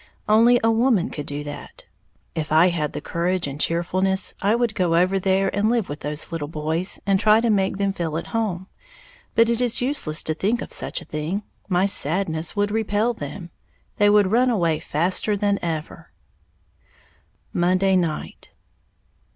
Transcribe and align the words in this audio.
Only 0.27 0.59
a 0.63 0.71
woman 0.71 1.11
could 1.11 1.27
do 1.27 1.43
that. 1.43 1.85
If 2.33 2.51
I 2.51 2.69
had 2.69 2.93
the 2.93 3.01
courage 3.01 3.45
and 3.45 3.61
cheerfulness, 3.61 4.33
I 4.41 4.55
would 4.55 4.73
go 4.73 4.95
over 4.95 5.19
there 5.19 5.55
and 5.55 5.69
live 5.69 5.89
with 5.89 5.99
those 5.99 6.31
little 6.31 6.47
boys 6.47 6.99
and 7.05 7.19
try 7.19 7.39
to 7.39 7.51
make 7.51 7.77
them 7.77 7.93
feel 7.93 8.17
at 8.17 8.25
home. 8.33 8.65
But 9.35 9.47
it 9.47 9.61
is 9.61 9.79
useless 9.79 10.23
to 10.23 10.33
think 10.33 10.63
of 10.63 10.73
such 10.73 11.01
a 11.01 11.05
thing, 11.05 11.43
my 11.69 11.85
sadness 11.85 12.55
would 12.55 12.71
repel 12.71 13.13
them, 13.13 13.51
they 13.97 14.09
would 14.09 14.31
run 14.31 14.49
away 14.49 14.79
faster 14.79 15.37
than 15.37 15.59
ever. 15.61 16.09
_Monday 17.55 17.95
Night. 17.95 18.49